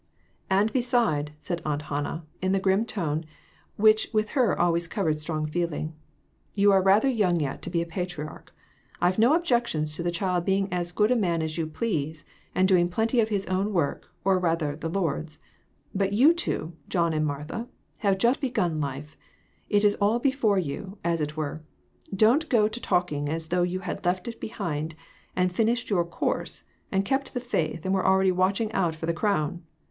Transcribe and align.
"And 0.49 0.73
beside," 0.73 1.33
said 1.37 1.61
Aunt 1.63 1.83
Hannah, 1.83 2.25
in 2.41 2.53
the 2.53 2.59
grim 2.59 2.85
tone 2.85 3.23
which 3.77 4.09
with 4.11 4.29
her 4.29 4.59
always 4.59 4.87
covered 4.87 5.19
strong 5.19 5.45
feeling, 5.45 5.93
"you 6.55 6.71
are 6.71 6.81
rather 6.81 7.07
young 7.07 7.39
yet 7.39 7.61
to 7.61 7.69
be 7.69 7.83
a 7.83 7.85
patriarch; 7.85 8.51
I've 8.99 9.19
no 9.19 9.35
objections 9.35 9.93
to 9.93 10.01
the 10.01 10.09
child 10.09 10.43
being 10.43 10.67
as 10.73 10.91
good 10.91 11.11
a 11.11 11.15
man 11.15 11.43
as 11.43 11.55
you 11.55 11.67
please, 11.67 12.25
and 12.55 12.67
doing 12.67 12.89
plenty 12.89 13.19
of 13.19 13.29
his 13.29 13.45
own 13.45 13.73
work, 13.73 14.07
or 14.25 14.39
rather 14.39 14.75
the 14.75 14.89
Lord's; 14.89 15.37
but 15.93 16.13
you 16.13 16.33
two, 16.33 16.73
John 16.89 17.13
and 17.13 17.23
Martha, 17.23 17.67
have 17.99 18.17
just 18.17 18.41
begun 18.41 18.81
life; 18.81 19.15
it 19.69 19.83
is 19.85 19.93
all 20.01 20.17
before 20.17 20.57
you, 20.57 20.97
as 21.03 21.21
it 21.21 21.37
were; 21.37 21.61
don't 22.11 22.49
go 22.49 22.67
to 22.67 22.81
talking 22.81 23.29
as 23.29 23.49
though 23.49 23.61
you 23.61 23.81
had 23.81 24.03
left 24.03 24.27
it 24.27 24.41
behind, 24.41 24.95
and 25.35 25.51
had 25.51 25.55
finished 25.55 25.91
your 25.91 26.05
course, 26.05 26.63
and 26.91 27.05
kept 27.05 27.35
the 27.35 27.39
faith, 27.39 27.85
and 27.85 27.93
were 27.93 28.03
already 28.03 28.31
watching 28.31 28.71
out 28.71 28.95
for 28.95 29.05
the 29.05 29.13
crown. 29.13 29.61